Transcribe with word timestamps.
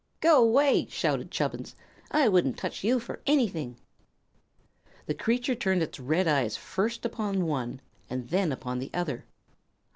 "Go 0.19 0.43
'way!" 0.43 0.87
shouted 0.87 1.29
Chubbins. 1.29 1.75
"I 2.09 2.27
wouldn't 2.27 2.57
touch 2.57 2.83
you 2.83 2.99
for 2.99 3.21
anything." 3.27 3.77
The 5.05 5.13
creature 5.13 5.53
turned 5.53 5.83
its 5.83 5.99
red 5.99 6.27
eyes 6.27 6.57
first 6.57 7.05
upon 7.05 7.45
one 7.45 7.81
and 8.09 8.27
then 8.29 8.51
upon 8.51 8.79
the 8.79 8.89
other. 8.95 9.25